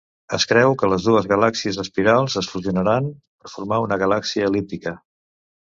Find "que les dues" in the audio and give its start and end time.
0.83-1.27